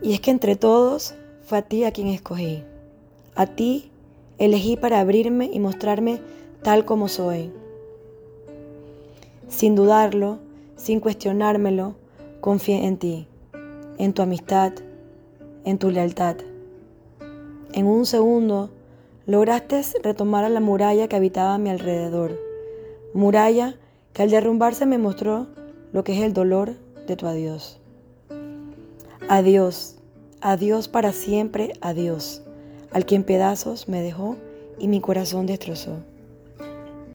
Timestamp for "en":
12.86-12.98, 13.98-14.12, 15.64-15.78, 17.72-17.86, 33.14-33.24